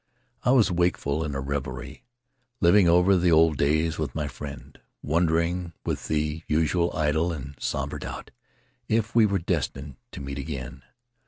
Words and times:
I 0.41 0.49
was 0.49 0.71
wakeful 0.71 1.23
in 1.23 1.35
a 1.35 1.39
revery, 1.39 2.03
living 2.59 2.89
over 2.89 3.15
the 3.15 3.31
old 3.31 3.57
days 3.57 3.99
with 3.99 4.15
my 4.15 4.27
friend, 4.27 4.79
wondering, 5.03 5.73
with 5.85 6.07
the 6.07 6.41
usual 6.47 6.91
idle 6.95 7.31
and 7.31 7.53
somber 7.59 7.99
doubt, 7.99 8.31
if 8.87 9.13
we 9.13 9.27
were 9.27 9.37
destined 9.37 9.97
to 10.13 10.19
meet 10.19 10.39
again. 10.39 10.81